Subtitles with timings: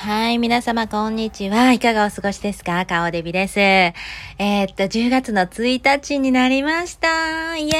[0.00, 1.72] はい、皆様こんにちは。
[1.72, 2.86] いかがお過ごしですか？
[2.86, 3.58] 顔デビです。
[3.58, 7.56] えー、っと、10月の1日になりました。
[7.56, 7.72] イエ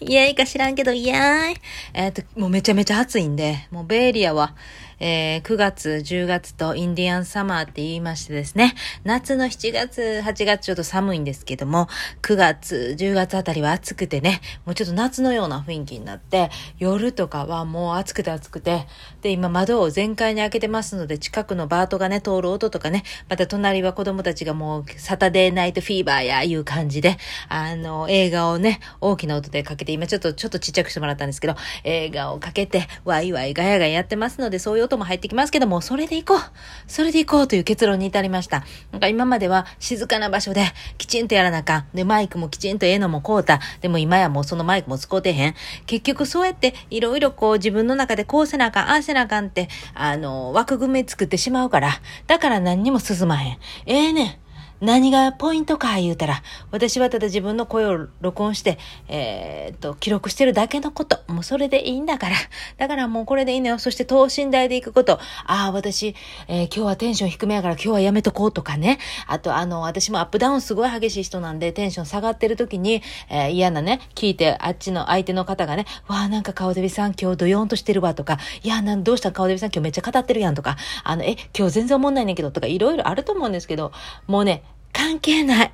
[0.00, 1.56] ーイイエーイか知らんけど、イエーイ
[1.94, 4.54] えー、っと、もうめちゃめちゃ暑いんで、もうベイエリアは、
[5.04, 11.88] えー、9月、10月とインディアンサマーって言いましてですね、夏の7月、8月ちょっと寒いんですけども、
[12.22, 18.86] 9月、10月あたりは暑くてね、もうちょっと夏のような雰囲気になって、夜とかはもう暑くて暑くて、
[19.22, 27.16] で、今窓を全開に開けてますので、近くのバートがね、通る音とかね、また隣は子供たちがもう、サタデーナイトフィーバーやいう感じで、
[27.48, 36.40] あの、映画をね、大きな音でかけて、今ちょっと、ちょっとちっちゃくしてもらったんですけど、映画をかけて、ワイワイガヤガヤやってますので、そういう音とも入ってきますけども、それで行こう
[36.86, 38.64] それで行こうという結論に至りました。
[38.92, 40.64] なんか今までは静かな場所で
[40.98, 41.86] きちんとやらなあかん。
[41.94, 43.60] で、マイクもきちんとええのもこうた。
[43.80, 45.54] でも今やもうそのマイクも使うてへん。
[45.86, 53.58] 結局そうやっていろいろこう自分の中でこうせなあかん、ああせなあかんって、あの、枠組み作ってしまうから、だから何にも進まへん。
[53.86, 54.41] ええー、ねん。
[54.82, 61.20] 何がポイントか言うたら、私はただ自分の声を録音して、えー、っと、記録してるだけのこと。
[61.32, 62.34] もうそれでいいんだから。
[62.78, 63.78] だからもうこれでいいのよ。
[63.78, 65.20] そして等身大で行くこと。
[65.46, 66.16] ああ、私、
[66.48, 68.98] えー、今日はテンション低めやから今日はやめとこうとかね。
[69.28, 83.92] あと、あの、私もアップダウンすごい激しい人なんで、テンション下がってる時に、えー、嫌なね、聞いて、あっちの相手の方がね、わあ、なんか顔デビさん今日ドヨーンとしてるわとか、いや、なん、どうした顔デビさん今日めっちゃ語ってるやんとか、あの、え、今日全然思んないねんけどとか、いろいろあると思うんですけど、
[84.26, 85.72] もうね、関係ない。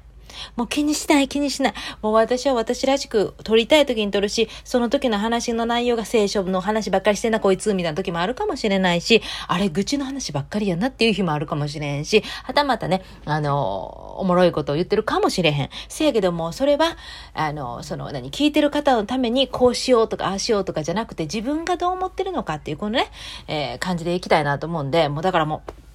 [0.56, 1.74] もう気にしない気にしない。
[2.02, 15.70] もう私は私らしく撮りたい時に撮るし、その時の話の内容が聖書の話ばっかりしてんなこいつみたいな時もあるかもしれないし、あれ愚痴の話ばっかりやなっていう日もあるかもしれんし、はたまたね、あの、おもろいことを言ってるかもしれへん。
[15.88, 16.96] せやけども、それは、
[17.34, 23.10] あの、その何、聞いてる方のためにこうしようとかああしようとかじゃなくて自分がどう思ってるのかっていうこのね、
[23.46, 25.87] えー、感じでいきたいなと思うんで、もうだからもう、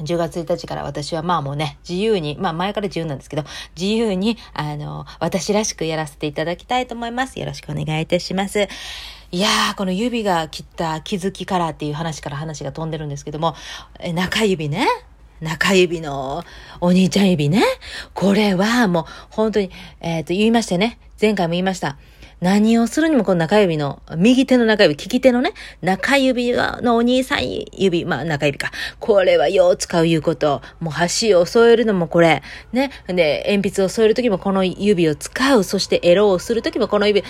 [0.00, 3.44] 10月1日から私はまあもうね、自由に、まあ前から自由なんですけど、
[3.78, 7.38] 自由に、あの、私らしくやらせていただきたいと思います。
[7.38, 8.68] よろしくお願いいたします。
[9.32, 13.54] いやー、この指が切った気づきからっていう話から話が飛んでるんですけども、
[14.00, 14.86] え中指ね。
[15.40, 16.44] 中指の
[16.80, 17.62] お兄ちゃん指ね。
[18.12, 20.98] これはもう本当に、えっ、ー、と言いましたね。
[21.20, 21.96] 前回も言いました。
[22.40, 25.52] 何をするにもこの中指の、右手の中指、利き手のね、
[25.82, 27.40] 中指のお兄さん
[27.72, 28.70] 指、まあ中指か。
[28.98, 30.62] これはよう使ういうこと。
[30.80, 32.42] もう箸を添えるのもこれ。
[32.72, 32.90] ね。
[33.06, 35.64] で、鉛筆を添えるときもこの指を使う。
[35.64, 37.24] そしてエロをするときもこの指。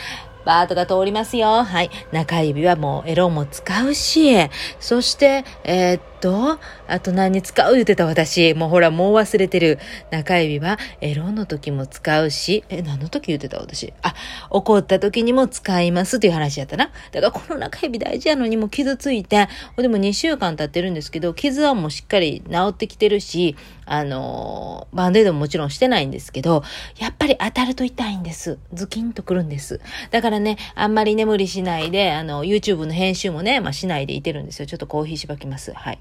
[0.45, 1.65] バートが通りますよ。
[1.65, 1.91] はい。
[2.13, 4.37] 中指はもうエロも使うし、
[4.79, 7.75] そして、えー、っと、あと何に使う？
[7.75, 8.55] 言ってた私。
[8.55, 9.79] もうほら、もう忘れてる。
[10.11, 13.93] 中指はエロの時も使うし、え、何の時言ってた私？
[14.03, 14.15] あ、
[14.51, 16.91] 怒った時にも使いますっていう話やったな。
[17.13, 26.63] だからこの中指大事やのにも傷ついて、でも2週間経ってるんですけど、傷はもうしっかり治ってきてるし、あのバンデードももちろんしてないんですけど、
[26.99, 28.59] やっぱり当たると痛いんです。
[28.73, 29.81] ズキンとくるんです。
[30.11, 34.67] だからね、あんまり眠りしないで、あの、YouTube の編集もね、まあ、しないでいてるんですよ。
[34.67, 35.73] ちょっとコーヒーしばきます。
[35.73, 35.99] はい。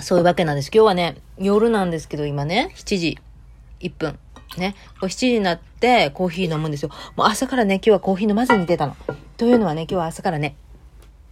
[0.00, 0.70] そういうわけなんです。
[0.72, 3.18] 今日はね、夜なんですけど、今ね、7時
[3.80, 4.18] 1分。
[4.58, 4.74] ね。
[5.00, 6.90] 7時になってコーヒー飲むんですよ。
[7.16, 8.96] もう朝からね、今日はコーヒー飲まずに出たの。
[9.36, 10.56] というのはね、今日は朝からね、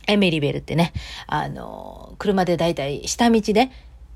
[0.07, 0.93] エメリベルってね、
[1.27, 3.71] あの、車でだいたい下道で、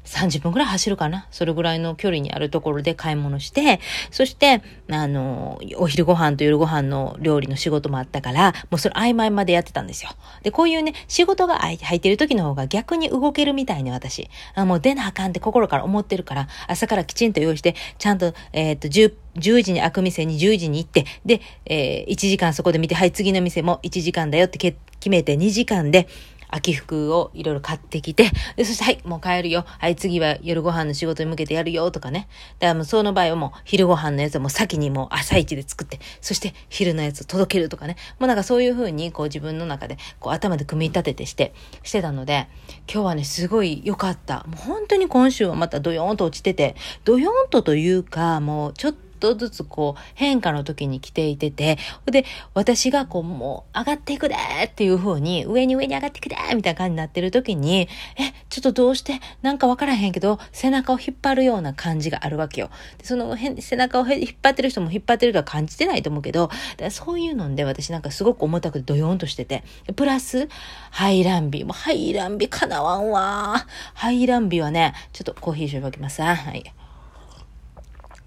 [0.04, 1.26] 30分くらい走るかな。
[1.30, 10.10] それぐらいの距離にあるところで買い物して、そして、あの、お昼ご飯と夜ご飯の料理の仕事もあったから、もうそれ曖昧までやってたんですよ。
[10.42, 24.76] で、こういうね、仕事が入ってる時の方が逆に動けるみたいに私、あもう出なあかんって心から思ってるから、朝からきちんと用意して、ちゃんと、えー、っと、10 10時に開く店に10時に行って、で、えー、1時間そこで見て、はい、次の店も1時間だよって決
[25.10, 26.08] めて2時間で、
[26.48, 29.64] 秋服をいろいろ買ってきて、で、そして、はい、もう帰るよ。
[29.66, 32.28] はい、次は夜ご飯の仕事に向けてやるよ、とかね。
[32.58, 37.96] だからもうその場合はもう昼ご飯のやつはもう先にもう朝一で作って、そして昼のやつを届けるとかね。
[38.18, 42.48] もうなんかそういう風にこう自分の中でこう頭で組み立ててして、してたので、
[42.92, 44.44] 今日はね、すごい良かった。
[44.48, 52.24] もう本当に今週はまたドヨーンと落ちてて、ドヨーンとというか、もうちょっととずつこう変化の時に来ていてて、で、
[52.54, 62.70] 私がこうもう上がっていくでっていう風に上に上に上がっていくでみたいな感じになってる時に、え、ちょっとどうしてなんかわからへんけど背中を引っ張るような感じがあるわけよ。
[62.98, 66.50] でその背中を引っ張ってる人も引っ張ってるか感じてないと思うけど、
[66.90, 69.64] そういうので私なんかすごく重たくてドヨーンとしてて、
[69.96, 70.48] プラス、
[70.90, 71.64] ハイランビ。
[71.64, 73.66] もうハイランビかなわんわ。
[73.94, 76.22] ハイランビはね、ちょっとコーヒー一緒に分けます。
[76.22, 76.72] はい。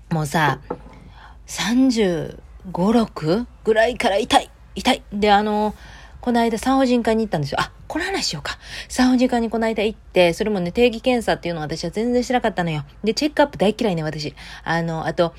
[0.10, 0.60] もうさ、
[1.52, 2.38] 35、
[2.72, 5.04] 6ぐらいから痛い、痛い。
[5.12, 5.76] で、あの、
[6.22, 7.60] この間産婦人科に行ったんですよ。
[7.60, 8.58] あ、この話しようか。
[8.88, 12.86] 産婦人科にこの間行って、それもね、定期検査っていうのを私は全然しなかったのよ。
[13.04, 14.34] で、チェックアップ大嫌いね、私。
[14.64, 15.34] あの、あと、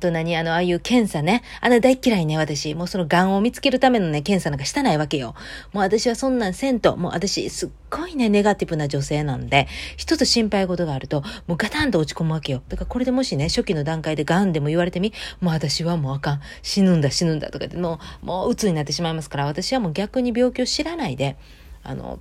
[0.00, 1.42] と何あの、ああいう検査ね。
[1.60, 2.74] あの大嫌いね、私。
[2.74, 5.34] もうその癌を見つけるためのね、検査なんかしたないわけよ。
[5.72, 12.62] もう私はそんなんせんと、もう私すっごいね、ネガティブな女性なんで、一つ心配事があると、もうガタンと落ち込むわけよ。
[12.68, 16.40] だからこれでもしね、初期の段階で癌でも言われてみ、もう私はもうあかん。
[16.62, 21.36] 死ぬんだ、死ぬんだとかって、もう、もう鬱になってしまいますから、私はもう逆に病気を知らないで、
[21.82, 22.18] あの、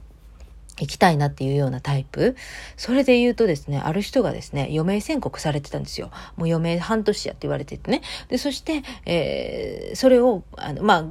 [0.80, 2.36] 行きたいなっていうようなタイプ。
[2.78, 6.12] それで言うとですね、ある人がですね、余命宣告されてたんですよ。
[6.36, 8.02] もう余命半年やって言われててね。
[8.30, 11.06] で、そして、えー、それを、あの、まあ、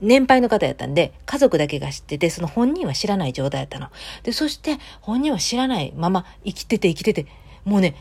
[0.00, 3.88] 年配の方やったんで、家族だけが知ってて、その本人は知らない状態やったの。
[4.22, 7.26] で、そして、本人は知らないまま生きてて生きてて、
[7.64, 7.94] もうね、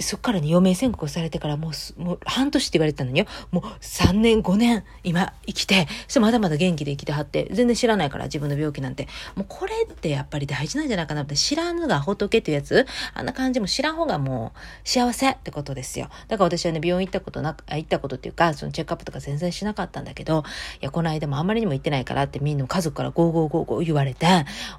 [0.00, 3.26] そっからね、余命宣告されてからもう、もう半年って言われてたのによ。
[3.50, 9.08] もう3年、5年、今生きて、そしてまだまだ元気で生きてはって、全然知らないから自分の病気なんて。
[9.34, 14.58] もうこれってやっぱり大事なんじゃないかなって、知らぬが仏っていうやつ、あんな感じも知らん方がもう
[14.88, 16.08] 幸せってことですよ。
[16.28, 20.44] だから私はね、病院行ったことなく、行ったことっていうか、その check up とか全然しなかったんだけど、
[20.80, 24.26] いや、この間もあんまりにも行ってないからってみんな家族から go go go go 言われて、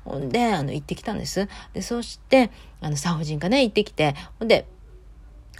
[0.05, 1.49] ほんで、あの、行ってきたんです。
[1.73, 2.51] で、そして、
[2.81, 4.65] あの、産婦人科ね、行ってきて、ほんで、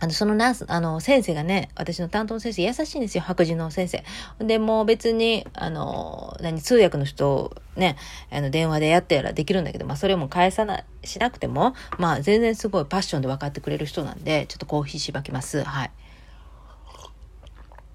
[0.01, 4.03] あの、そのナース、あの、先生がね、私の担当の先生優しいんですよ、白人の先生。
[4.39, 7.97] で、もう別に、あの、何、通訳の人ね、
[8.31, 15.63] あの、電話でやったらできるんだけど、まあ、それも返さな、しなくても、まあ、全然すごいパッションで分かってくれる人なんで、ちょっとコーヒーしばきます。
[15.63, 15.91] はい。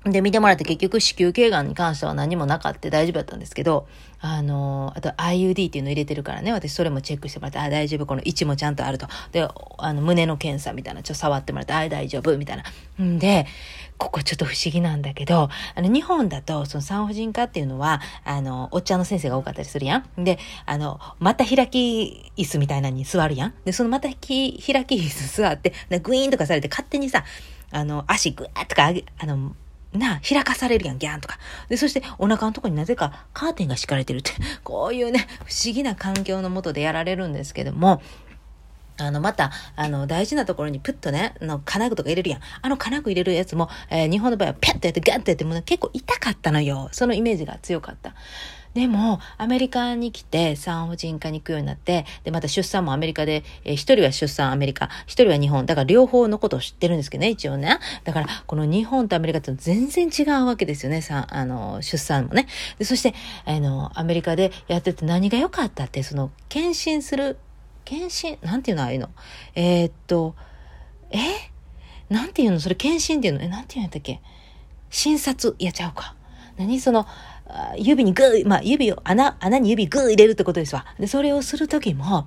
[0.05, 3.89] で、見てもらって結局子宮頸がんに関しては何もなかって大丈夫だったんですけど、
[4.27, 9.07] あの、あと IUD っていうの入れてるからね、私それもチェックしてもらって、あ、大丈夫、この位置もちゃんとあると。
[9.33, 13.05] で、あの、胸の検査みたいな、ちょっと触ってもらって、あ、大丈夫、みたいな。
[13.05, 13.47] んで、
[13.99, 20.25] ここちょっと不思議なんだけど、あの、日本だと、その産婦人科っていうのは、あの、おっちゃんの先生が多かったりするやん。
[20.25, 23.55] で、あの、また開き椅子みたいなのに座るやん。
[23.67, 27.25] で、そのまた開き椅子座って、グイーンとかされて勝手にさ、
[27.71, 29.55] あの、足グーッとか上げ、あの、
[29.99, 31.39] な、開かされるやん、ギャンとか。
[31.69, 34.33] で、そしてお腹のとこになぜかカーテンが敷かれてるって、
[34.65, 38.03] こういうね、不思議な環境のもとでやられるんですけども、
[38.97, 42.41] あの、また、あの、大事なところにプッとね、の金具とか入れるやん。
[42.63, 46.89] あの金具入れるやつも、えー、日本の場合はピャッとやってガンとやってもね、結構痛かったのよ。
[46.93, 48.15] そのイメージが強かった。
[48.75, 55.65] でも、アメリカに来て産婦人科に行くようになって、で、また出産もアメリカで、えー、一人は出産アメリカ、一人は日本。
[55.65, 57.79] だから両方のことを知ってるんですけどね、一応ね。
[58.03, 62.49] だから、この日本とアメリカって全然違うわけですよね、さ、あの、出産もね。
[62.79, 67.39] で、そして、あの、アメリカでやってて何が良かったって、その、検診する、
[67.85, 69.11] 検診、なんていうのああいうの。
[69.55, 70.35] えー、っと、
[71.13, 71.19] え？
[72.09, 72.59] なんていうの？
[72.59, 73.43] それ検診っていうの？
[73.43, 74.21] え、なんていうんやったっけ？
[74.91, 76.17] 診察、やっちゃうか。
[76.57, 76.81] 何？
[76.81, 77.07] その、
[77.77, 80.87] 指にグー、まあ、指を、穴、穴に指グー入れるってことですわ。
[80.99, 82.27] で、それをするときも、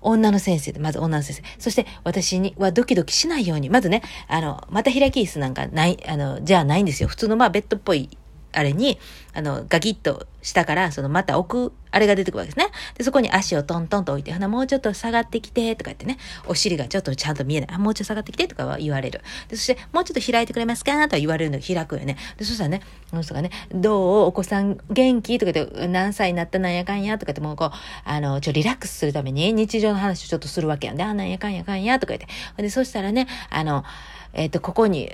[0.00, 1.42] 女の先生で、まず女の先生。
[1.58, 7.08] そして、私にはドキドキしないように、まずね、あの、また開き椅子なんかない、あの、じゃあないんですよ。
[7.08, 8.10] 普通の、まあ、ベッドっぽい
[8.56, 8.98] あれに、
[9.34, 12.72] あの、ガキッと下から、そのまた置く、あれが出てくるわけですね。
[12.96, 16.16] で、そこに足をトントンと置いて、ほな、もうちょっと下がってきて、とか言ってね、
[16.46, 17.70] お尻がちょっとちゃんと見えない。
[17.74, 19.20] あ、もうちょっと下がってきて、とかは言われる。
[19.48, 22.16] で、そして、もうちょっと開いてくれますかとは言われるの開くよね。
[22.38, 22.80] で、そしたらね、
[23.10, 24.26] この人がね、どう？
[24.28, 25.38] お子さん元気？
[25.38, 27.18] とか言って、何歳になったなんやかんや？
[27.18, 27.70] とか言って、もうこう、
[28.04, 31.98] あの、ちょ、リラックスするために日常の話をちょっとするわけやんで、あ、なんやかんやかんや？
[31.98, 32.20] とか言っ
[32.56, 32.62] て。
[32.62, 33.84] で、そしたらね、あの、
[34.32, 35.10] えっ、ー、と、ここに、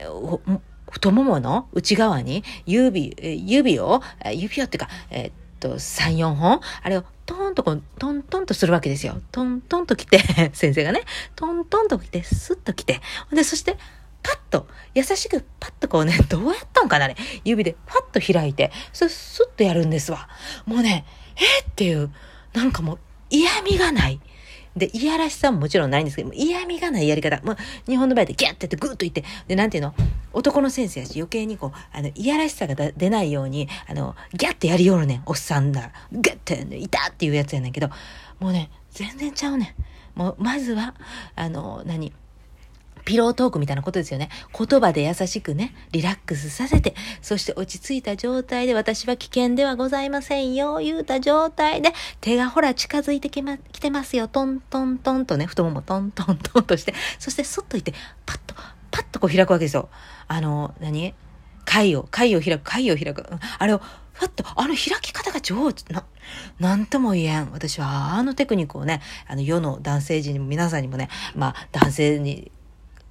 [0.93, 9.21] 太ももの内側に指、指を、指をっていうか、えー、っと、3、4本あれをトーンとこう、トントンとするわけですよ。
[9.33, 10.19] トントンと来て、
[10.53, 11.01] 先生がね、
[11.35, 13.01] トントンと来て、スッと来て。
[13.33, 13.79] で、そして、
[14.23, 17.17] パッと、優しくパッとこうね、どうやったんかなね。
[17.43, 20.29] 指でパッと開いて、それスッとやるんですわ。
[20.67, 21.07] もうね、
[21.37, 22.13] えっていう、
[22.53, 22.99] なんかもう
[23.31, 24.21] 嫌味がない。
[24.77, 27.41] で、いやらしさももちろんないんですけど、嫌味がないやり方。
[27.43, 29.95] もう、日本の場合でギャッてやってグッといって、で、なんていうの？
[30.33, 35.93] 男の先生やし余計にこう、あの、いやらしさが出ないように、あの、ギャッてやりよるねん、おっさんだら。
[36.13, 37.91] ギャッて、いたっていうやつやねんけど、
[38.41, 39.77] もうね、全然ちゃうね
[40.17, 40.19] ん。
[40.19, 40.95] もう、まずは、
[41.37, 42.13] あの、何？
[43.05, 44.29] ピロートークみたいなことですよね。
[44.57, 57.93] 言葉で優しくね、リラックスさせて、そして落ち着いた状態で私は危険ではございませんよ、言うた状態で、手がほら近づいてきま、来てますよ、トントントンとね、太ももトントントンとして、そしてそっといて、
[58.27, 58.55] パッと、
[58.91, 59.89] パッとこう開くわけですよ。
[60.29, 61.15] あの、何？
[61.65, 63.25] 貝を、貝を開く、貝を開く。
[63.59, 63.81] あれを、
[64.13, 65.93] ふわっと、あの開き方が上手。
[65.95, 66.05] な、
[66.59, 67.53] なんとも言えん。
[67.53, 72.51] 私はあのテクニックをね、あの世の男性陣にも皆さんにもね、まあ男性に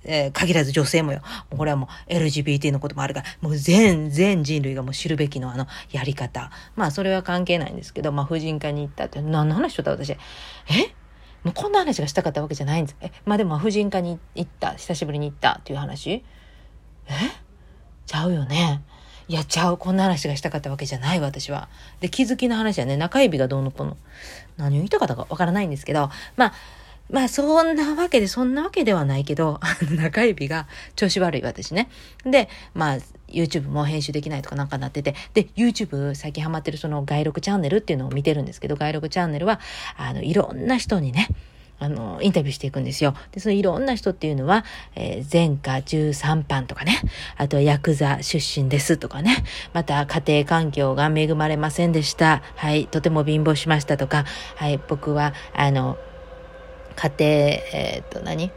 [0.03, 1.19] えー、限らず女性もよ。
[1.49, 6.51] もうこれはもう LGBT のこともあるから、もう全、全人類がもう知るべきのあのやり方。
[6.75, 10.11] まあそれは関係ないんですけど、まあ婦人科に行ったって、何の話しとった私。
[10.11, 10.17] え？
[11.43, 12.97] もうこんな話がしたかったわけじゃないんです。
[13.01, 16.23] え、まあでも婦人科に行った、久しぶりに行ったっていう話
[17.07, 17.13] え？
[18.05, 18.83] ちゃうよね。
[19.27, 19.77] いや、ちゃう。
[19.77, 21.69] こんな話がしたかったわけじゃない私は。
[22.01, 23.95] で、気づきの話はね、中指がどうのこの。
[24.57, 26.53] 何を言いたかったかわからないんですけど、まあ、
[27.11, 29.59] まあそんなわけで、そんなわけではないけど、
[29.91, 31.89] 中指が調子悪い私ね。
[32.23, 39.59] で、まあ YouTube も編集できないとかなんかなってて、で、YouTube 最近ハマってるその外録チャンネルっていうのを見てるんですけど、外録チャンネルは、
[39.97, 41.27] あの、いろんな人にね、
[41.79, 43.15] あの、インタビューしていくんですよ。
[43.31, 44.63] で、そのいろんな人っていうのは、
[44.95, 47.01] えー、前科13班とかね、
[47.37, 52.43] あとはヤクザ出身ですとかね、また家庭環境が恵まれませんでした。
[52.55, 54.25] はい、とても貧乏しましたとか、
[54.55, 55.97] はい、僕は、あの、
[57.01, 57.31] 家庭、
[57.73, 58.51] えー、っと何、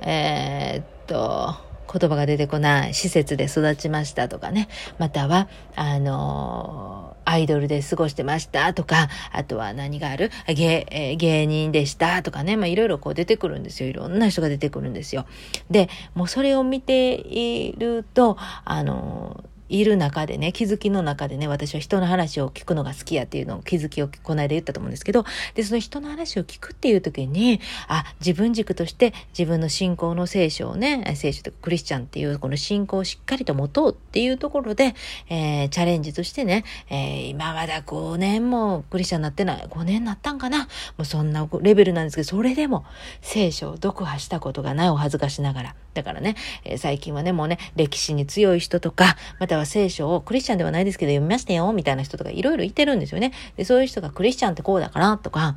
[0.00, 1.56] えー、っと、
[1.92, 4.68] 言葉が出てこない施設で育ちましたとかね。
[4.98, 10.30] または、あのー、アイドルで過ごしてましたとか、あとは何がある？
[10.46, 12.56] 芸、えー、芸人でしたとかね。
[12.56, 13.88] まあ、いろいろこう出てくるんですよ。
[13.88, 15.26] いろんな人が出てくるんですよ。
[15.68, 34.94] で、もうそれを見ていると、あのーいる中でね、気づきの中でね、私は人の話を聞くのが好きやっていうのを気づきをこの間言ったと思うんですけど、で、その人の話を聞くっていう時に、あ、自分軸として自分の信仰の聖書をね、聖書とかクリスチャンっていうこの信仰をしっかりと持とうっていうところで、
[35.28, 40.68] えー、チャレンジとしてね、えー、今まだ5年もクリスチャンになってない、5年になったんかなも
[41.00, 42.84] うそんなレベルなんですけど、それでも
[43.20, 45.74] 聖書を読破したことがないお恥ずかしながら。
[45.98, 53.32] だからね、えー、最近はね、もうね、歴史に強い人とか、または聖書をクリスチャンではないですけど読みましたよ、みたいな人とかいろいろいてるんですよね。
[53.56, 55.56] で、そういう人がクリスチャンってこうだからとか、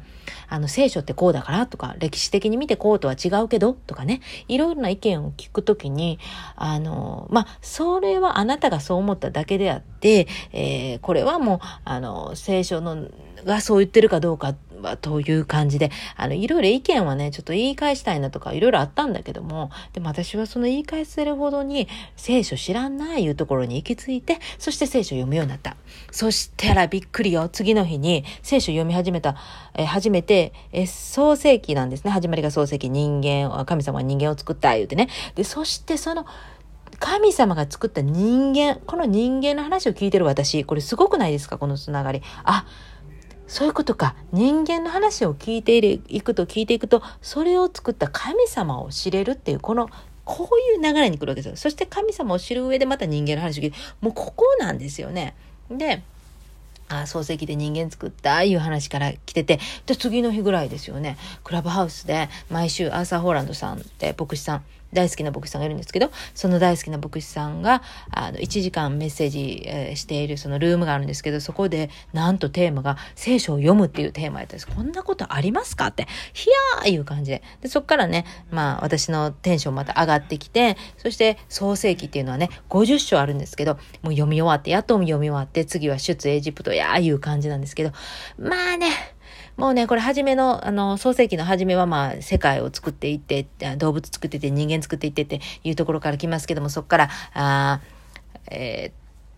[0.49, 6.19] あの、聖書ってこうだからとか、歴史的に見てこうとは違うけどとかね、いろいろな意見を聞くときに、
[6.55, 13.07] あの、まあ、それはあなたがそう思っただけであって、えー、これはもう、あの、聖書の、
[13.45, 25.75] がそう言ってるかどうかはという感じで、あの、いろいろ意見はね、ちょっと言い返したいなとかいろいろあったんだけども、でも私はその言い返せるほどに聖書知らんないいうところに行き着いて、そして聖書を読むようになった。
[26.11, 27.47] そしたらびっくりよ。
[27.49, 29.35] 次の日に聖書読み始めた、
[29.75, 32.11] え初めて、え創世記なんですね。
[32.11, 35.09] 始まりが創世記、人間、神様は人間を作った、言うてね。
[35.35, 36.25] で、そしてその、
[36.99, 41.57] 神様が作った人間、この人間の話を聞いてる私、これすごくないですか？
[41.57, 42.21] このつながり。
[42.43, 42.65] あ、
[43.51, 44.15] そういうことか。
[44.31, 49.89] 人間の話を聞いていくと聞いていくと、それを作った神様を知れるっていう、この、
[50.23, 51.57] こういう流れに来るわけですよ。
[51.57, 55.35] そして神様を知る上でまた人間の話を聞いて、もうここなんですよね。
[55.69, 56.01] で、
[56.87, 61.17] あ漱石で人間作ったいう話から来てて、で、次の日ぐらいですよね。
[61.43, 67.81] クラブハウスで毎週アーサー・ホーランドさんって牧師さん大好きな牧師さんがいるんですけど、その大好きな牧師さんが、
[68.11, 74.67] あの、1時間メッセージ、えー、しているそのルームがあるんですけど、そこで、なんとテーマが、聖書を読むっていうテーマやったんです。
[74.67, 77.43] こんなことありますかって、ひやーいう感じで。
[77.61, 87.91] で、そっからね、まあ、私のテンションまた上がってきて、そして、創世記っていうのはね、50章あるんですけど、もう読み終わって、やっと読み終わって、次は出エジプトやーいう感じなんですけど、
[88.37, 89.10] まあね、
[89.61, 93.45] もうね、これ初めの、あの、創世記の初めはまあ、世界を作っていって、
[93.77, 97.79] 動物作っていって、人間作っていってっていうところから来ますけども、そこから、あ
[98.49, 98.93] えー、っ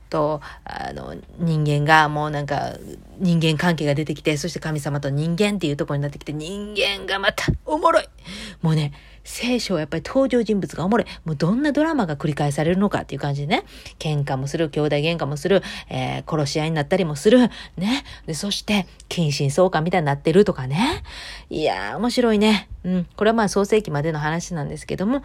[0.09, 2.77] と、あの、人間がもうなんか、
[3.19, 8.05] 人間関係が出てきて、そして神様と人間っていうところになってきて、人間がまたおもろい。
[8.61, 11.07] もうね、聖書はやっぱり登場人物がおもろい。
[11.25, 13.63] もうどんなドラマが繰り返されるのかっていう感じでね。
[13.99, 17.39] 喧嘩もする、兄弟喧嘩もする、えー、殺し合いになったりもする。
[17.77, 18.03] ね。
[18.25, 21.03] で、そして、近親相関みたいになってるとかね。
[21.49, 22.69] いやー、面白いね。
[22.83, 23.07] うん。
[23.15, 25.23] これはまあ創世記までの話なんですけども、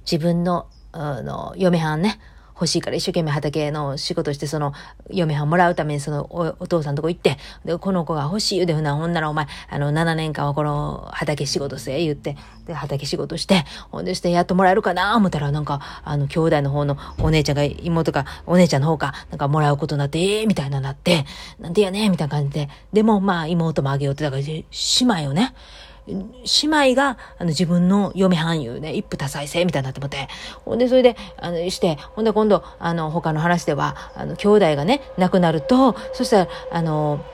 [0.00, 2.18] 自分の、あの、嫁はんね、
[2.54, 4.72] 欲しいから一生懸命畑の仕事して、その、
[5.10, 15.16] 嫁はんもらうためにそのお、お父さんとこ行って、で、この子が欲しい言うてふな、ほんならお前、あの、7年間はこの畑仕事せえ、言って、で、畑仕事して、ほんでしてやっともらえるかな？
[15.16, 21.24] 思ったら、なんか、あの、兄弟の方のお姉ちゃんが、妹が、お姉ちゃんの方が、なんかもらうことになって、ええー、みたいななって、
[21.58, 24.64] なんでやねみたいな感じで、でも、まあ、妹もあげようって、だから、姉
[25.00, 25.54] 妹をね、
[26.06, 30.28] 姉妹が、あの、自分の嫁俳優ね、一夫多妻制みたいになってもって、
[30.64, 37.24] ほんで、それで、あの、して、ほんで今度、あの、他の話では、あの、兄弟がね、亡くなると、そしたら、あの、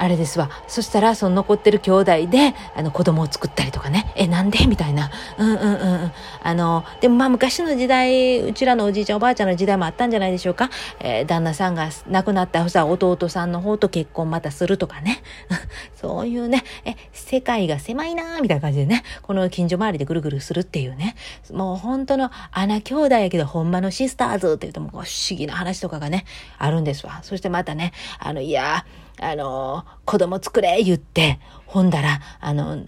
[0.00, 0.48] あれですわ。
[0.66, 4.10] そしたら、その残ってる兄弟で、あの、子供を作ったりとかね。
[4.16, 4.66] え、なんで？
[4.66, 5.10] みたいな。
[5.36, 6.12] うんうんうん。
[6.42, 10.70] あの、でもまあ昔の時代、うちらのおじいちゃんおばあちゃんの時代もあったんじゃないでしょうか。
[11.00, 15.22] えー、旦那さんが亡くなったさ、弟さんの方と結婚またするとかね。
[16.00, 21.14] そういうね、え、世界が狭いなーみたいな感じでね、この近所周りでぐるぐるするっていうね。
[21.52, 26.24] もう本当の穴兄弟やけど、ほんまのシスターズって言うともう不思議な話とかがね、
[26.56, 27.20] あるんですわ。
[27.22, 32.84] そしてまたね、あの、いやーあの、子供作れ言って、ほんだら、あの、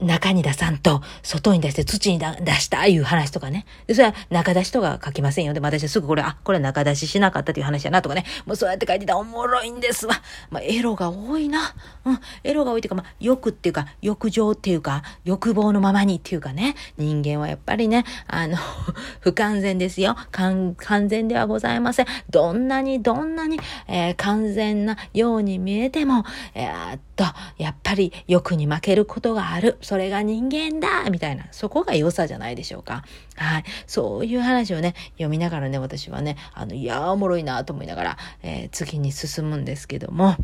[0.00, 3.66] 中に出さんと、外に出して土に出したいう話とかね。
[3.86, 5.52] で、それは中出しとか書きませんよ。
[5.52, 8.24] でも私はすぐこれ、あ、これ中出ししなかったという話やなとかね。
[8.46, 10.14] もうそうやって書いてたらおもろいんですわ。
[10.50, 11.74] まあ、エロが多いな。
[12.04, 16.74] うん、エロが多いっていうか、まあ、欲っていうか、欲情っていうか、欲望のままにっていうかね。
[16.96, 18.56] 人間はやっぱりね、あの、
[19.20, 20.16] 不完全ですよ。
[20.30, 20.76] 完
[21.08, 22.06] 全ではございません。
[22.30, 27.24] どんなにどんなに、えー、完全なように見えても、えー、っと、
[27.58, 29.78] やっぱり欲に負けることがある。
[29.90, 33.02] それが人間だみたいな、そこが良さじゃないでしょうか。
[33.34, 33.64] はい。
[33.88, 40.36] そういう話をね、読みながらね、私はね、あの、いやおもろいなと思いながら、えー、次に進むんですけども、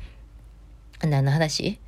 [1.00, 1.78] 何の話？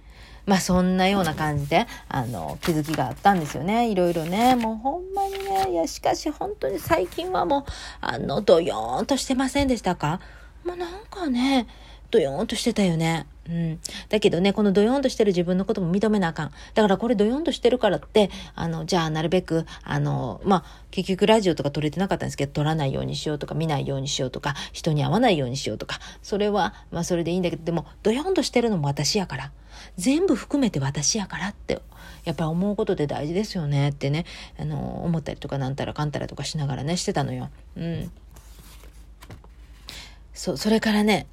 [0.46, 3.90] まあそんなような感じで、あの、気づきがあったんですよね。
[3.90, 4.54] いろいろね。
[4.54, 5.72] もうほんまにね。
[5.72, 7.64] いや、しかし本当に最近はもう、
[8.00, 10.20] あの、ドヨーンとしてませんでしたか？
[10.64, 11.66] もうなんかね、
[12.12, 13.26] ドヨーンとしてたよね。
[13.49, 13.81] うん。
[14.09, 16.52] だけどね、このドヨンとしてる自分のことも認めなあかん。
[16.75, 29.52] だからこれドヨンとしてるからって、あの、じゃあなるべく、あの、まあ、結局ラジオとか撮れてなかったんですけど、撮らないようにしようとか、見ないようにしようとか、人に会わないようにしようとか、それは、まあそれでいいんだけど、でも、ドヨンとしてるのも私やから。
[29.97, 31.81] 全部含めて私やからって、
[32.25, 34.25] やっぱり思うことで大事ですよねってね、
[34.59, 37.49] あの、思ったりとかなんたらかんたらとかしながらね、してたのよ。
[37.76, 38.11] うん。
[40.35, 41.26] そ、それからね、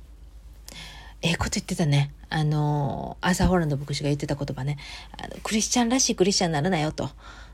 [1.21, 2.13] ええこと言ってたね。
[2.29, 4.77] あの、アーサー・ホランド牧師が言ってた言葉ね。
[5.17, 7.09] あのクリスチャンらしいクリスチャンにならなよと。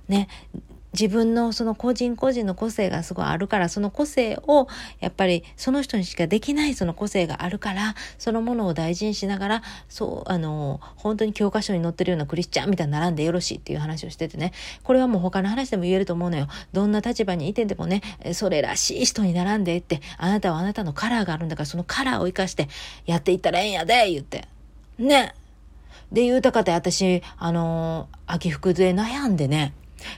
[0.08, 0.28] ね。
[0.94, 4.68] 自分のその個人個人の個性がすごいあるから、その個性を、
[5.00, 14.52] やっぱりその人にしかできないその個性があるから、そのものを大事にしながら、そう、あの、本当に教科書に載ってるようなクリスチャンみたいに並んでよろしいっていう話をしててね、
[14.84, 16.48] これはもう他の話でも言えると思うのよ。
[16.74, 18.02] どんな立場にいてでもね、
[18.34, 22.68] それらしい人に並んでって、あなたはあなたのカラーがあるんだから、そのカラーを活かして
[23.06, 24.48] やっていったらええんやで、言って。
[25.00, 25.34] ね。
[26.12, 29.74] で、言うたかて私、あの秋服で悩んでね、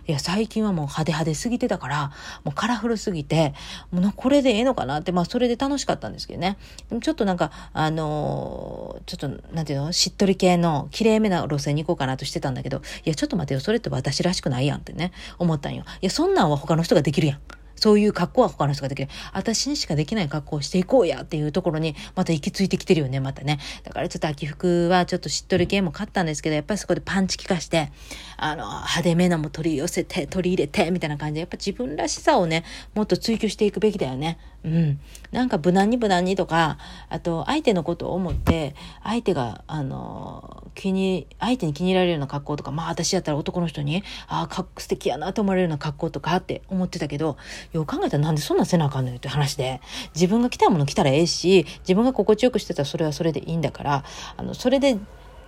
[0.08, 2.12] いや、最近はもう派手派手すぎてたから、
[2.44, 3.54] もうカラフルすぎて、
[3.92, 6.58] もうこれでええのかなって、まあそれで楽しかったんですけどね。
[6.90, 15.84] でもちょっとなんか、あのー、ちょっと、なんていうの、しっとり系の綺麗めな路線に行こうかなとしてたんだけど、いや、ちょっと待てよ、それって私らしくないやんってね、思ったんよ。
[16.02, 17.40] いや、そんなんは他の人ができるやん。
[17.76, 19.10] そういう格好は他の人ができる。
[19.34, 23.60] 私にしかできない格好をしていこうやっていうところにまた行き着いてきてるよね、またね。
[23.84, 27.92] だからちょっと秋服はちょっとしっとり系も買ったんですけど、やっぱりそこでパンチ効かして、
[28.38, 34.38] あの、派手めなも取り寄せて、取り入れて、みたいな感じで、やっぱ自分らしさをね、もっと追求していくべきだよね。
[34.66, 35.00] うん。
[35.32, 36.78] なんか無難に無難にとか、
[37.10, 47.38] あと相手のことを思って、相手が、あの、気に、相手に気に入られるような格好とか、まあ私やったら男の人に、ああ、かっ素敵やなと思われるような格好とかって思ってたけど、
[47.74, 49.82] よう考えたらなんでそんなせなあかんのよって話で、
[50.16, 54.04] 自分が着たいもの着たらええし、自分が心地よくしてたらそれはそれでいいんだから、
[54.38, 54.98] あの、それで、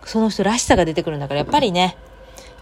[0.03, 1.97] その人らしさが出てくるんだから、やっぱりね、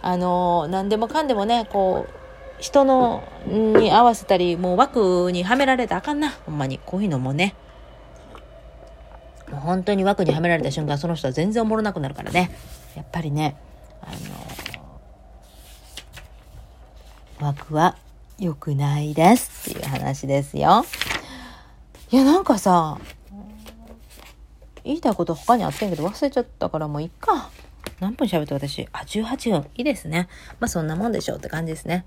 [0.02, 2.22] あの、何でもかんでもね、こう、
[2.63, 6.30] 人の、に合わせたり、もう枠にはめられたらあかんな。
[6.30, 6.80] ほんまに。
[6.86, 7.56] こういうのもね。
[9.52, 12.56] もう本当に枠にはめられた瞬間、その人は全然おもろなくなるからね。
[12.95, 13.58] やっぱりね、
[14.02, 14.06] あ
[17.41, 17.97] の、枠は
[18.39, 20.86] 良くないですっていう話ですよ。
[22.12, 22.97] いや、なんかさ、
[24.86, 27.49] 言いたいこと他にあってんけど忘れちゃったからもういっか。
[27.99, 29.69] 何分喋って私、あ、18分。
[29.76, 30.30] いいですね。
[30.62, 32.06] まあそんなもんでしょうって感じですね。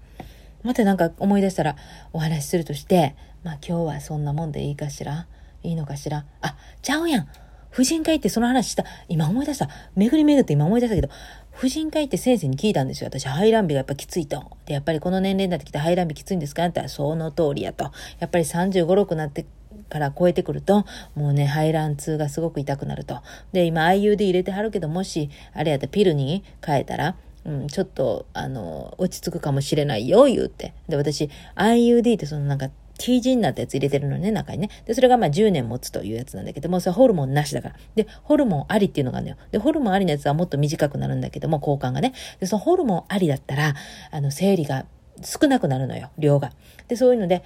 [0.63, 1.77] またなんか思い出したら
[2.13, 3.15] お話しするとして、
[3.45, 5.27] まあ今日はそんなもんでいいかしら？
[5.63, 6.25] いいのかしら？
[6.41, 7.29] あ、ちゃうやん
[7.71, 8.85] 婦人会ってその話した。
[9.09, 9.69] 今思い出した。
[9.95, 11.09] 巡り巡って今思い出したけど、
[11.53, 13.09] 婦人会って先生に聞いたんですよ。
[13.09, 14.57] 私、排卵日がやっぱきついと。
[14.65, 16.65] で、やっぱりこの年齢になってきて排卵日きついんですか？
[16.65, 17.93] って言ったら、その通りやと。
[18.19, 19.45] やっぱり35、6なって
[19.91, 23.21] から超えてくると、もうね、排卵痛がすごく痛くなると。
[23.53, 27.15] で、今 IUD 入れてはるけど、もし、あれやったらピルに変えたら、
[27.47, 30.75] うん、ちょっと、あの、落ち着くかもしれないよ、言うて。
[30.89, 34.71] で、私、IUD ってそのなんか、T 字になったやつ入れてるのね、中にね。
[34.85, 37.77] で、それがまあ10年持つというやつなんだけども、それホルモンなしだから。
[37.95, 39.37] で、ホルモンありっていうのがあるのよ。
[39.53, 42.15] で、ホルモンありのやつはもっと短くなるんだけども、交換がね。
[42.41, 43.75] で、そのホルモンありだったら、
[44.11, 44.87] あの、生理が
[45.23, 46.53] 少なくなるのよ、量が。
[46.89, 47.43] で、そういうので、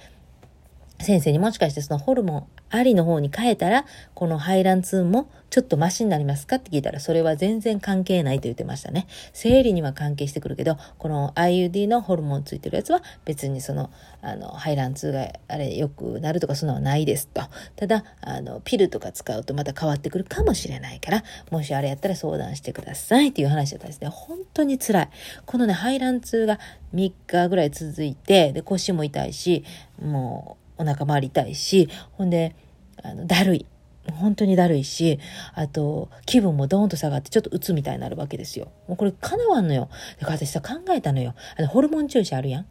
[1.01, 9.05] 先生にもしかしてそのホルモンありの方に変えたら、この排卵痛もちょっとマシになりますかって聞いたら、それは全然関係ないと言ってましたね。
[9.33, 13.89] 生理には関係してくるけど、この IUD のホルモンついてるやつは別にその、
[14.21, 17.41] あの、排卵痛があれ良くなるとかそんなのはないですと。
[17.75, 24.07] ただ、あの、ピルとか使うとまた変わってくるかもしれないから、もしあれやったら相談してくださいっていう話だったんですね。
[24.07, 25.09] 本当に辛い。
[25.45, 26.59] このね、排卵痛が
[26.93, 29.65] 3日ぐらい続いて、で、腰も痛いし、
[30.01, 32.55] もう、お腹回りたいし、ほんで、
[33.03, 33.65] あの、だるい。
[34.13, 35.19] 本当にだるいし、
[35.53, 38.71] あと、気分もドーンと下がってちょっと鬱みたいになるわけですよ。
[38.87, 39.89] もうこれ叶わんのよ。
[40.19, 41.35] だから私さ、考えたのよ。
[41.55, 42.65] あの、ホルモン注射あるやん。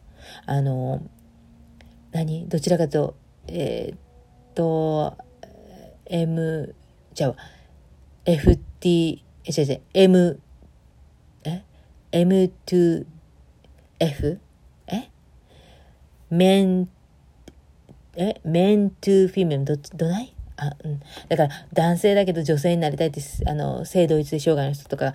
[0.45, 1.01] あの、
[2.11, 2.49] 何？
[2.49, 3.15] どちらかと、
[3.47, 3.97] えー、っ
[4.55, 5.17] と、
[6.05, 6.75] M、
[7.13, 7.35] じゃあ、
[8.25, 10.39] FT、え、違う違う、M、
[11.45, 11.63] え
[12.11, 13.05] ?M2F?
[14.87, 15.09] え？
[16.29, 16.89] メン
[18.15, 20.33] えメントゥーフィメルどっち、どない？
[20.57, 20.99] あ、うん。
[21.27, 25.13] だから、男性だけど女性になりたいって、あの、性同一性障害の人とか、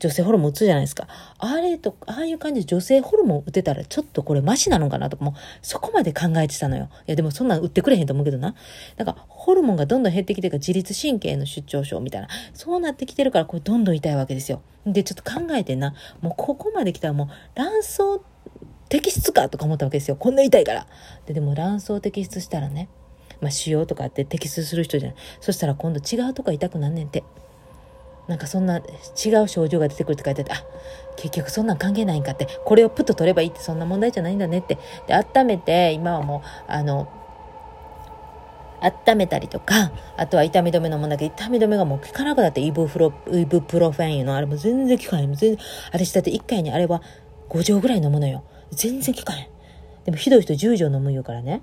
[0.00, 1.06] 女性ホルモン打つじゃないですか。
[1.38, 6.88] あれと、ああいう感じで女性ホルモン打てたら、ちょっとこれマシなのかなとか、もう、そこまで考えてたのよ。
[7.06, 8.56] いや、でもそんなん打ってくれへんと思うけどな。
[8.96, 12.28] なんか、ホルモンがどんどん減ってきてるから、自律神経の出張症みたいな。
[12.54, 14.62] そうなってきてるから、これどんどん痛いわけですよ。
[14.84, 15.94] で、ちょっと考えてな。
[16.22, 18.37] もうここまで来たらもう、卵巣って
[18.88, 20.16] 摘出かとか思ったわけですよ。
[20.16, 20.86] こんな痛いから。
[21.26, 22.88] で、でも卵巣摘出したらね、
[23.40, 25.16] まあ、腫瘍とかって摘出する人じゃない。
[25.40, 27.24] そしたら今度違うとか痛くなんねんって。
[28.28, 30.62] なんかそんな違う症状が出てくるって書いてあって、あ、
[31.16, 34.76] 結局そんなん関係ないんかって、これをプッと取ればいいってそんな問題じゃないんだねって。
[35.06, 37.08] で、温めて、今はもう、あの、
[38.80, 45.26] 温めたりとか、あとは痛み止めのものだけ痛み止めがもう効かなくなって、イブフロ、イブプロフェンいうの、あれも全然効かない。
[45.28, 45.58] 全然、
[45.92, 47.02] 私だって1回にあれは
[47.48, 48.44] 5錠ぐらい飲むのよ。
[48.72, 49.48] 全然効かへん。
[50.04, 51.62] でもひどい人10錠飲むよからね。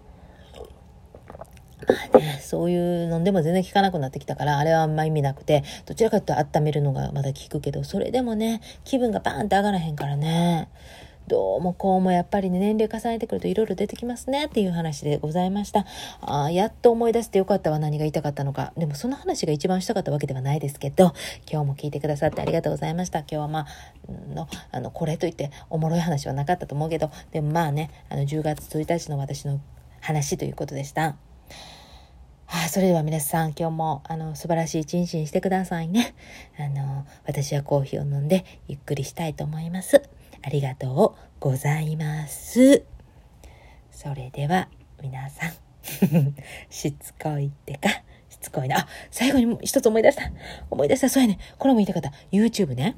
[1.87, 10.69] まあね、そういう飲んでも全然効かなくなってきたから、あれはあんま意味なくて、どちらかというと温めるのがまだ効くけど、それでもね、気分がバーンって上がらへんからね。
[11.27, 15.85] どうもこうもやっぱりね、年齢重ねてくるといろいろ出てきますねっていう話でございました。
[16.21, 18.73] あやっと思い出してよかったわ、何が言いたかったのか。
[18.77, 21.13] でもその話が一番したかったわけではないですけど、
[21.51, 23.19] 今日も聞いてくださってありがとうございました。
[23.19, 23.65] 今日はまあ、
[24.35, 29.59] の、あの、これといっておもろい話はなかったと思うけど、でもまあね、あの、10月1日の私の
[30.01, 31.15] 話ということでした。
[32.47, 36.13] はあ、それでは皆さん、今日も、あの、素晴らしい一日にしてくださいね。
[36.59, 40.03] あの、私はコーヒーを飲んで、ゆっくりしたいと思います。
[40.45, 42.83] ありがとうございます。
[43.89, 44.69] それでは、
[45.01, 45.53] 皆さん、
[46.69, 47.89] しつこいってか、
[48.29, 48.81] しつこいな。
[48.81, 50.31] あ、最後に一つ思い出した。
[50.69, 51.09] 思い出した。
[51.09, 51.39] そうやね。
[51.57, 52.11] これも言いたかった。
[52.31, 52.95] YouTube ね。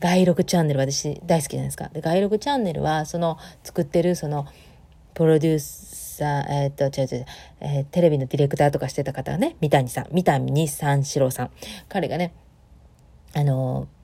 [0.00, 1.88] 外録チャンネル、私大好きじゃなんですか。
[1.90, 4.46] で、外録チャンネルは、その、作ってる、その、
[5.14, 7.26] プロデューサー、えー、っと、違う違う、
[7.60, 11.50] えー、テレビのディレクターとかしてた方がね、三谷さん、三谷三四郎さん。
[11.88, 12.32] 彼がね、
[13.34, 13.99] あのー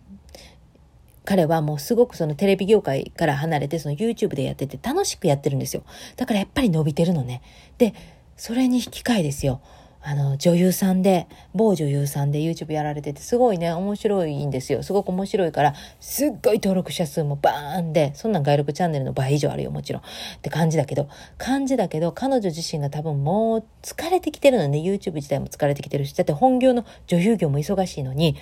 [1.27, 5.83] 彼はもうすごくそのテレビ業界から離れてその YouTube でやってて楽しくやってるんですよ。
[6.17, 7.43] だからやっぱり伸びてるのね。
[7.77, 7.93] で、
[8.37, 9.61] それに引き換えですよ。
[10.09, 14.85] あの、女優さんで、某女優さんで YouTube やられてて、すごいね、面白いんですよ。
[14.85, 20.03] すごく面白いから、すっごい登録者数もバーンで、そんなん外録チャンネルの倍以上あるよ、もちろん。
[20.03, 20.05] っ
[20.43, 21.09] て感じだけど、
[21.39, 28.37] 感じだけど、彼女自身が多分もう疲れてきてるのね、YouTube 自体も疲れてきてるし、だって本業の女優業も忙しいのに、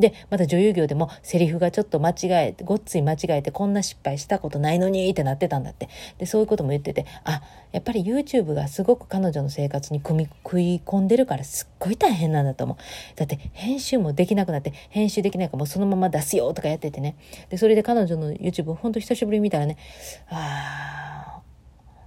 [0.00, 2.14] で、また女優業でもセリフがちょっと間違
[2.48, 5.88] えて、ごっつい間違えてこんな失敗したことないのにってなってたんだって。
[6.18, 12.76] で、そういうことも言ってて、あ、やっぱり YouTube がすごく彼女の生活に組み、食い込んでるからすっごい大変なんだと思う。
[13.16, 17.16] だって編集もできなくなって、編集できないからもうそのまま出すよとかやっててね。
[17.48, 19.76] で、それで彼女の YouTube ほんと久しぶりに見たらね、
[20.28, 21.42] あ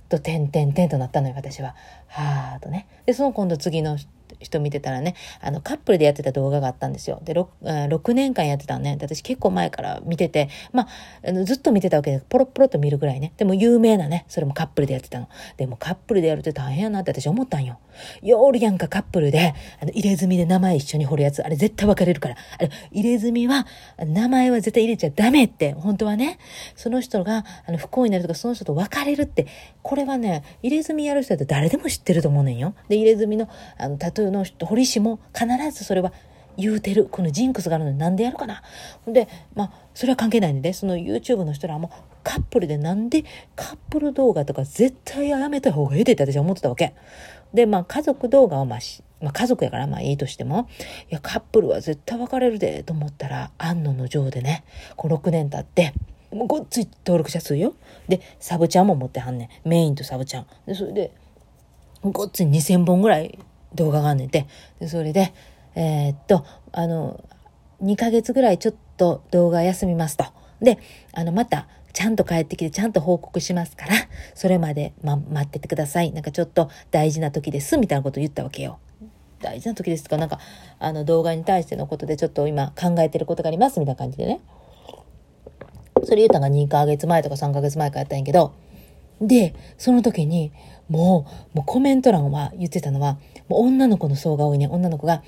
[0.07, 1.75] ー、と、てんてんてんとなったのよ、私は。
[2.07, 2.87] はーとね。
[3.05, 3.97] で、その今度次の
[4.43, 7.21] 人見てたらね、あの、カップルでやってた動画があったんですよ。
[7.23, 8.97] で、6, 6年間やってたね。
[8.99, 10.87] 私結構前から見てて、ま
[11.25, 13.33] あ、ずっと見てたわけで、ポロポロと見るぐらいね。
[13.37, 15.27] でも有名なね、それもカップルでやってたの。
[15.57, 17.79] でもカップルでやるって大変やなって私思ったんよ。
[18.21, 21.41] よおるやんかカップルで、あの、入れ墨で名前一緒に掘るやつ。
[21.41, 22.35] あれ絶対別れるから。
[22.57, 23.65] あれ、入れ墨は、
[23.97, 26.39] 名前は絶対入れちゃダメって、本当はね、
[26.75, 29.47] その人が、あの、不幸になるとか、その人と別れるって、
[29.81, 32.75] これはね、入れ墨やる人だって誰でも知ってると思うねんよ。
[32.89, 36.11] で、入れ墨の、あの、タトゥーの人、堀氏も必ずそれは
[36.57, 37.07] 言うてる。
[37.09, 38.61] このジンクスがあるのになんでやるかな。
[39.07, 41.91] で、まあ、それは関係ないんでね、その YouTube の人らも
[42.23, 43.23] カップルでなんで
[43.55, 46.93] カップル動画とか絶対やめた方がええって私は思ってたわけ。
[47.53, 48.79] で、まあ、家族動画はまあ
[49.21, 50.67] まあ、家族やからまあいいとしても、
[51.09, 54.65] いや、カップルは絶対別れるで、と思ったら、安野の城でね、
[54.97, 55.93] こう6年経って、
[56.35, 57.73] もうごっつい登録者数よ。
[58.09, 59.69] で、サブちゃんも持ってはんねん。
[59.69, 60.47] メインとサブちゃん。
[60.65, 61.11] で、それで、
[62.01, 63.39] ごっつに2000本ぐらい
[63.75, 64.47] 動画があんねんて。
[64.79, 65.33] で、それで、
[65.75, 67.23] えー、っと、あの、
[67.83, 70.25] 2ヶ月ぐらいちょっと動画休みますと。
[70.61, 70.79] で、
[71.13, 73.93] あの、また、ちゃんと帰ってきてちゃんと報告しますから、
[74.33, 76.11] それまで、ま、待っててください。
[76.11, 78.79] なんかちょっと大事な時です、みたいなことを言ったわけよ。
[79.41, 80.39] 大事な時ですとか、なんか、
[80.79, 84.41] あの動画に対してのことでちょっと今考えてることがあります、みたいな感じでね。
[86.03, 88.53] それ言うたのが2ヶ月前とか3ヶ月前かやったんやけど、
[89.27, 90.51] で、その時に、
[90.89, 94.67] もう、もうコメント欄は言ってたのは、もう女の子の層が多いね。
[94.67, 95.23] 女の子が、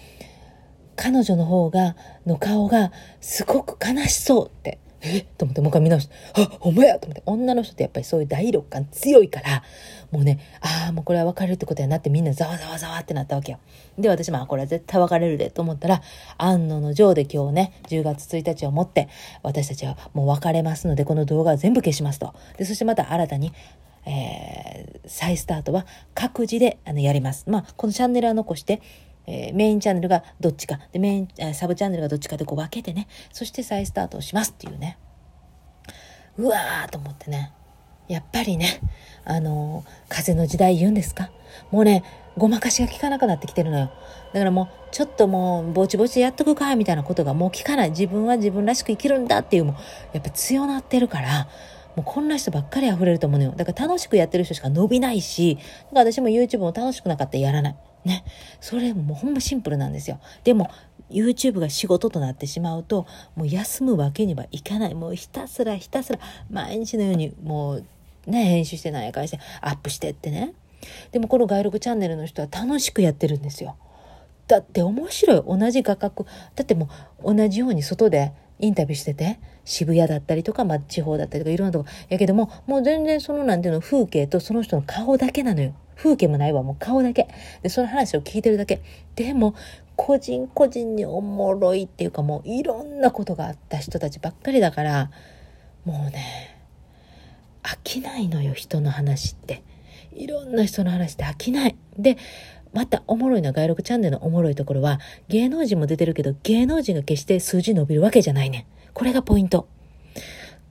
[0.95, 4.79] 彼女の方が、の顔がすごく悲しそうって。
[5.05, 5.21] え？
[5.37, 9.63] と思ってもう一回見直して、あ、ほんまやと思って、女の人ってやっぱりそういう第六感強いから、
[10.11, 13.59] もうね、ああ、もうこれは別れるってことやなってみんなざわざわざわってなったわけよ。
[13.97, 16.01] で、私も、あ、これは絶対別れるでと思ったら、
[16.37, 19.09] 安野の城で今日ね、10月1日をもって、
[19.43, 22.33] 私たちはもう別れますので、この動画は全部消しますと。
[22.57, 23.53] で、そしてまた新たに、
[24.05, 27.49] えー、再スタートは各自であのやります。
[27.49, 28.81] まあ、このチャンネルは残して、
[29.27, 34.97] えー、メインチャンネルがどっちか、で、メイン、えー、サブチャンネルがどっちかでこう分けてね、そして再スタートをしますっていうね。
[36.37, 37.51] うわーと思ってね。
[38.07, 38.81] やっぱりね、
[39.23, 41.31] あのー、風の時代言うんですか？
[41.71, 42.03] もうね、
[42.37, 43.91] ごまかしが効かなくなってきてるのよ。
[44.33, 47.91] だからもう、ちょっともう、ぼちぼちやっとくか、みたいなことがもう聞かない。
[47.91, 49.75] 自分は自分らしく生きるんだっていう、もう、
[50.13, 51.47] やっぱ強なってるから、
[51.95, 53.53] もうこんな人ばっかり溢れると思うのよ。
[53.55, 57.75] だから楽しくやってる人しか伸びないし、だから私も YouTube も楽しくなかったらやらない。
[58.05, 58.23] ね。
[58.61, 60.19] それもうほんまシンプルなんですよ。
[60.43, 60.69] でも、
[61.09, 64.95] YouTube が仕事となってしまうと、もう休むわけにはいかない。
[64.95, 67.85] もうひたすらひたすら毎日のようにもう
[68.27, 70.53] ね、編集してないかしてアップしてってね。
[71.11, 73.75] でもこの外録チャンネルの人は楽しくやってるんですよ。
[74.47, 75.43] だって面白い。
[75.47, 76.25] 同じ画角。
[76.55, 76.89] だっても
[77.23, 81.89] う同じように外でインタビューしてて、渋谷だったりとか、まあ、地方だったりとかいろんなとこ。
[82.09, 85.73] やけども、もう全然そのなんていうの、風景とその人の顔だけなのよ。
[85.95, 87.27] 風景もないわ、もう顔だけ。
[87.63, 88.81] で、その話を聞いてるだけ。
[89.15, 89.55] でも、
[89.95, 95.11] 個人個人におもろいっていうかもういろんなことがあった人たちばっかりだから、
[95.85, 96.55] もうね、
[97.63, 99.63] 飽きないのよ、人の話って。
[100.11, 101.75] いろんな人の話って飽きない。
[101.97, 102.17] で、
[102.73, 108.65] またおもろいのは外録チャンネルのおもろいところは、芸能人も出てるけど、芸能人が決して数字伸びるわけじゃないねん。
[108.93, 109.67] これがポイント。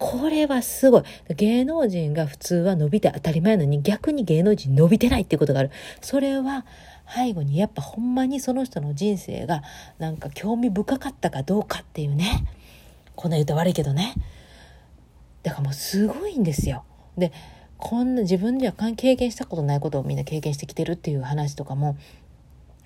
[0.06, 1.02] これはすごい。
[1.34, 5.70] 芸能人が普通は伸びて当たり前なのに逆に芸能人伸びてないっていうことがある。
[6.02, 6.66] それは
[7.08, 9.62] 背後にやっぱほんまにその人の人生が
[9.98, 12.46] なんか興味深かったかどうかっていうね。
[13.16, 14.12] こんな言うと悪いけどね。
[15.42, 16.84] だからもうすごいんですよ。
[17.16, 17.32] で、
[17.78, 21.96] こんな自分では経験したことないことをみんな経験してきてるっていう話とかも、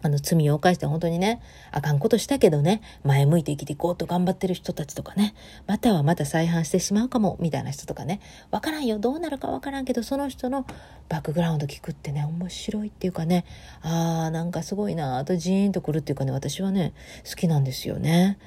[0.01, 1.41] あの、罪を犯して本当にね、
[1.73, 5.35] あかんことしたけどね、前向いて生きていこうと頑張ってる人たちとかね、
[5.67, 10.67] またはまた再犯してしまうかも、みたいな人とかね、わからんよ、どうなるかわからんけど、その人の
[11.09, 13.45] バックグラウンド聞くってね、面白いっていうかね、
[13.83, 16.93] あー、なんかすごいなあとジーンとくるっていうかね、私はね、
[17.29, 18.39] 好きなんですよね。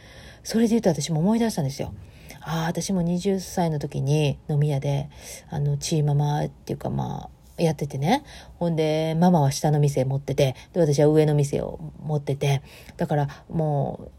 [0.43, 1.93] それで言うと私も思い出したんですよ。
[2.41, 5.09] ああ、私も20歳の時に飲み屋で、
[5.49, 8.23] あの、チーママっていうかまあ、やっててね。
[8.55, 12.61] ほんで、ママは下の店持ってて、で、私は上の店を持ってて、
[12.97, 14.11] だからもう、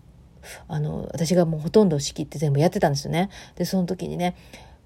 [0.68, 3.30] あの、私がもうほとんど仕切って全部やってたんですよね。
[3.56, 4.34] で、その時にね、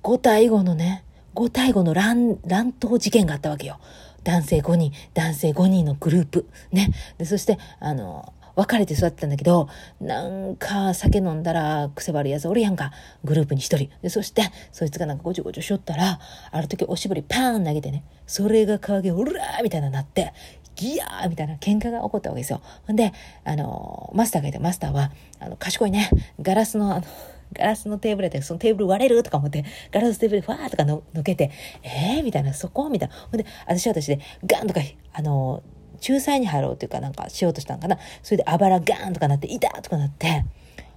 [0.03, 3.79] 5対5のね、5対5の乱、乱闘事件があったわけよ。
[4.25, 6.47] 男性5人、男性5人のグループ。
[6.73, 6.90] ね。
[7.19, 9.69] で、そして、あの、別れて育ってたんだけど、
[10.01, 12.90] なんか酒飲んだら癖悪いやつおるやんか。
[13.23, 13.90] グループに一人。
[14.03, 16.19] で、そして、そいつがなんかごちょごちょしよったら、
[16.51, 20.33] ある時おしぼりパーン投げてね、それが影おらーみたいななって、
[20.75, 22.61] ギヤーみたいな喧嘩が起こったわけですよ。
[22.87, 23.12] ほんで、
[23.45, 27.07] あの、マスターがいて、マスターは、あの、賢いね、ガラスの、あの、
[27.53, 31.51] ガラスのテーブルで、そのテーブル割れるとか思って、ガラステーブルでファーとかの抜けて、
[31.83, 33.14] えーみたいな、そこみたいな。
[33.31, 34.81] ほんで、私は私で、ガンとか、
[35.12, 35.62] あの、
[35.96, 37.98] 仲裁に入ろうっていうかなんかしようとしたんかな。
[38.22, 40.44] それであばらガーンとかなって、いたとかなって、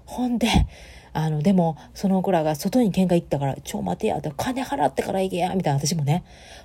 [0.05, 0.47] ほんで、
[1.13, 6.23] あの、でも、その子らが外に喧嘩行ったから、ちょ、待てや、金払ってから行けや、みたいな、私もね、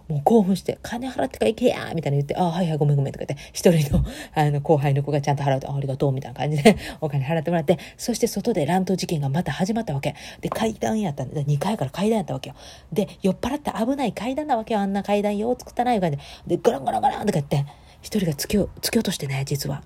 [0.09, 10.15] もう興奮して、金払ってから行けや、みたいな言って、あ、はいはい、ごめんごめん、とか言って、一人の、あの、後輩の子がちゃんと払うと、ありがとう、みたいな感じで、お金払ってもらって、そして外で乱闘事件がまた始まったわけ。
[10.41, 12.57] で、階段やったんで、2階から階段やったわけよ。
[12.93, 17.65] で、酔っ払って危ない階段なわけよ、あんな階段よう作ったない感じで、で、ガランガランガランとか言って、
[18.05, 19.83] 一人が突き突き落としてね、実は。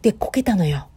[0.00, 0.88] で、こけたのよ。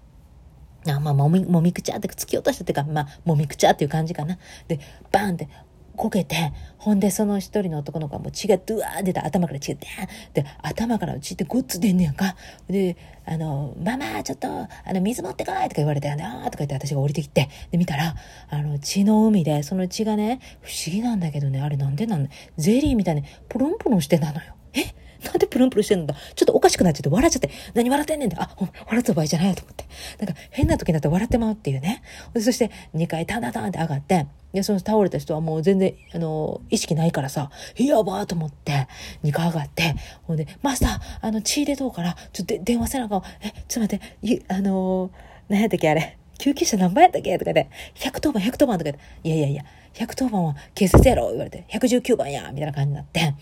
[0.88, 4.38] あまあ、もみ、もみくちゃって突き落としたっていうか、まあ、もみくちゃっていう感じかな。
[4.70, 4.80] で、
[5.12, 5.50] バーンって
[5.98, 12.38] こけて、ほんでその一人の男の子がもう血がドゥワー出た、頭から血がデーンで、頭から血ってごっつ出んねやんか。
[12.70, 18.16] で、あの、ママ、ちょっと、あの、水持ってこいとか言われて、あーとか言って私が降りてきて、で、見たら、
[18.50, 24.54] あの、血の海で、その血がね、不思議なんだけどね、あれなんでなんゼリーみたいに、ポロンポロンしてなのよ。
[24.74, 26.16] えなんでプルンプルしてんのだ？
[26.36, 28.50] ちょっとおかしくなっちゃって笑っちゃって、何笑ってんねんって、あ、
[28.88, 29.86] 笑った場合じゃないよと思って。
[30.20, 32.02] なんか変な時になったら笑ってまうっていうね。
[32.40, 38.88] そして2階タンタンタンって上がって、で、その倒れた人はもう全然、あの、意識ないからさ、やばーと思って、
[39.24, 43.24] 2階上がって、ほんで、マスター、あの、血出とうから、ちょっと電話せなあかん。
[43.42, 45.12] え、ちょっと待って、あのー、
[45.50, 46.18] 何やったっけあれ。
[46.38, 53.34] 救急車何番やったっけとかで、110番、110番とかで、いやいやいや、110番は警察やろ言われて、119番やみたいな感じになって、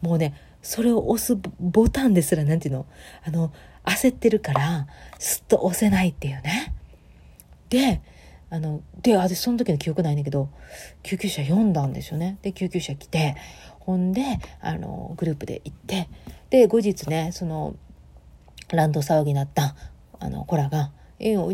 [0.00, 2.86] もうね、それを押すボタンですら、なんていうの？
[3.24, 3.52] あの、
[3.84, 4.86] 焦ってるから、
[5.18, 6.72] すっと押せないっていうね。
[7.68, 8.00] で、
[8.48, 10.48] あの、で、私その時の記憶ないんだけど、
[11.02, 12.38] 救急車呼んだんですよね。
[12.42, 13.34] で、救急車来て、
[13.80, 14.22] ほんで、
[14.60, 16.08] あの、グループで行って、
[16.50, 17.74] で、後日ね、その、
[18.70, 19.74] ランド騒ぎになった、
[20.20, 20.92] あの、子らが、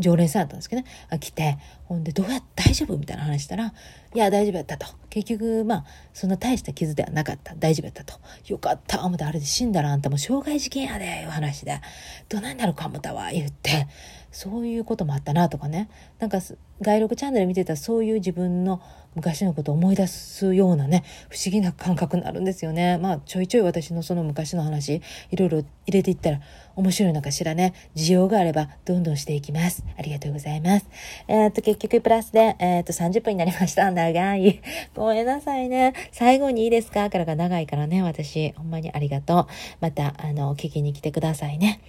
[0.00, 0.88] 常連さんだったんですけどね、
[1.20, 2.96] 来て、ほんで、どうやって大丈夫？
[2.98, 3.72] みたいな話したら、
[4.14, 4.87] いや、大丈夫やったと。
[5.09, 7.54] 結局、まあ、そんな大した傷ではなかった。
[7.54, 8.18] 大丈夫やったと。
[8.46, 9.04] よかった。
[9.04, 11.81] 思って、あれで死んだらあんたも傷害事件やで、いう話で。
[12.28, 13.87] どないなるか思ったわ、言って。
[14.31, 15.88] そういうこともあったなとかね。
[16.18, 16.40] なんか、
[16.83, 18.83] 外録チャンネル見てたらそういう自分の
[19.14, 22.98] 昔のことを思い出すようなね、不思議な感覚になるんですよね。
[22.98, 25.00] まあ、ちょいちょい私のその昔の話、
[25.31, 26.40] いろいろ入れていったら
[26.79, 27.75] 面白いのかしらね。
[27.97, 29.85] 需要があればどんどんしていきます。
[29.99, 30.87] ありがとうございます。
[31.27, 33.91] えー、っと、結局プラスで、えー、っと、30分になりました。
[33.93, 34.61] 長い。
[34.95, 35.93] ごめんなさいね。
[36.12, 37.11] 最後にいいですか？
[37.11, 38.53] からが長いからね、私。
[38.57, 39.47] ほんまにありがとう。
[39.81, 41.81] また、あの、聞きに来てくださいね。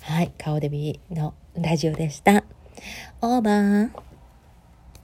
[0.00, 0.32] はい。
[0.38, 2.44] 顔デビのラジオでした。
[3.20, 4.07] オーバー。